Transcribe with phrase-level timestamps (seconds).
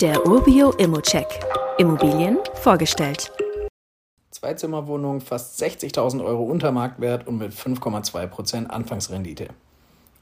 [0.00, 1.26] Der Urbio Immocheck.
[1.76, 3.32] Immobilien vorgestellt.
[4.30, 9.48] Zweizimmerwohnung fast 60.000 Euro unter Marktwert und mit 5,2% Anfangsrendite.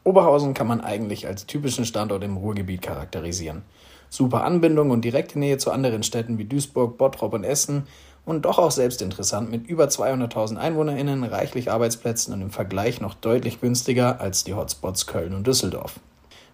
[0.03, 3.65] Oberhausen kann man eigentlich als typischen Standort im Ruhrgebiet charakterisieren.
[4.09, 7.87] Super Anbindung und direkte Nähe zu anderen Städten wie Duisburg, Bottrop und Essen
[8.25, 13.13] und doch auch selbst interessant mit über 200.000 EinwohnerInnen, reichlich Arbeitsplätzen und im Vergleich noch
[13.13, 16.01] deutlich günstiger als die Hotspots Köln und Düsseldorf.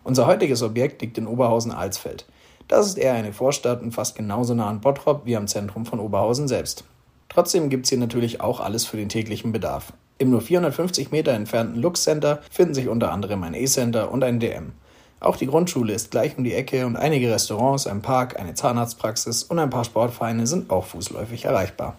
[0.03, 2.27] Unser heutiges Objekt liegt in Oberhausen-Alsfeld.
[2.69, 6.01] Das ist eher eine Vorstadt und fast genauso nah an Bottrop wie am Zentrum von
[6.01, 6.85] Oberhausen selbst.
[7.29, 9.93] Trotzdem gibt es hier natürlich auch alles für den täglichen Bedarf.
[10.19, 14.39] Im nur 450 Meter entfernten Lux Center finden sich unter anderem ein E-Center und ein
[14.39, 14.73] DM.
[15.19, 19.45] Auch die Grundschule ist gleich um die Ecke und einige Restaurants, ein Park, eine Zahnarztpraxis
[19.45, 21.97] und ein paar Sportvereine sind auch fußläufig erreichbar.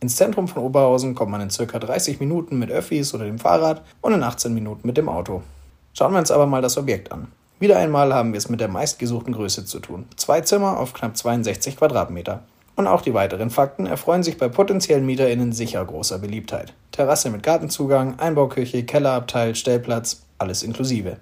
[0.00, 1.78] Ins Zentrum von Oberhausen kommt man in ca.
[1.78, 5.42] 30 Minuten mit Öffis oder dem Fahrrad und in 18 Minuten mit dem Auto.
[5.94, 7.28] Schauen wir uns aber mal das Objekt an.
[7.58, 10.06] Wieder einmal haben wir es mit der meistgesuchten Größe zu tun.
[10.16, 12.42] Zwei Zimmer auf knapp 62 Quadratmeter.
[12.76, 16.74] Und auch die weiteren Fakten erfreuen sich bei potenziellen MieterInnen sicher großer Beliebtheit.
[16.92, 21.16] Terrasse mit Gartenzugang, Einbauküche, Kellerabteil, Stellplatz, alles inklusive.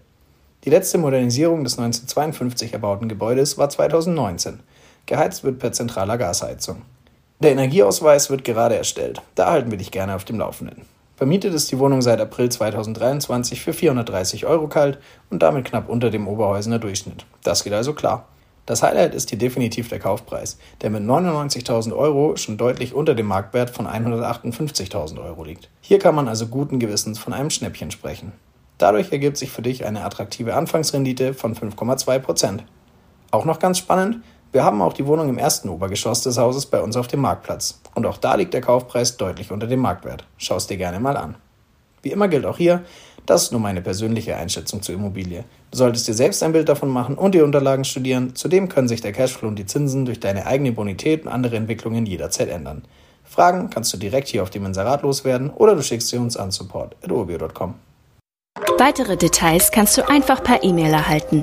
[0.65, 4.59] Die letzte Modernisierung des 1952 erbauten Gebäudes war 2019.
[5.07, 6.83] Geheizt wird per zentraler Gasheizung.
[7.39, 9.23] Der Energieausweis wird gerade erstellt.
[9.37, 10.83] Da halten wir dich gerne auf dem Laufenden.
[11.25, 14.99] Vermietet ist die Wohnung seit April 2023 für 430 Euro kalt
[15.31, 17.25] und damit knapp unter dem Oberhäusener Durchschnitt.
[17.43, 18.29] Das geht also klar.
[18.67, 23.25] Das Highlight ist hier definitiv der Kaufpreis, der mit 99.000 Euro schon deutlich unter dem
[23.25, 25.71] Marktwert von 158.000 Euro liegt.
[25.81, 28.33] Hier kann man also guten Gewissens von einem Schnäppchen sprechen.
[28.77, 32.65] Dadurch ergibt sich für dich eine attraktive Anfangsrendite von 5,2 Prozent.
[33.31, 34.23] Auch noch ganz spannend,
[34.55, 37.81] wir haben auch die Wohnung im ersten Obergeschoss des Hauses bei uns auf dem Marktplatz.
[37.97, 40.25] Und auch da liegt der Kaufpreis deutlich unter dem Marktwert.
[40.39, 41.35] Schau es dir gerne mal an.
[42.03, 42.85] Wie immer gilt auch hier,
[43.27, 45.43] das ist nur meine persönliche Einschätzung zur Immobilie.
[45.73, 48.37] Du solltest dir selbst ein Bild davon machen und die Unterlagen studieren.
[48.37, 52.07] Zudem können sich der Cashflow und die Zinsen durch deine eigene Bonität und andere Entwicklungen
[52.07, 52.85] jederzeit ändern.
[53.25, 56.53] Fragen kannst du direkt hier auf dem Inserat loswerden oder du schickst sie uns an
[56.53, 57.75] support.urbio.com.
[58.79, 61.43] Weitere Details kannst du einfach per E-Mail erhalten.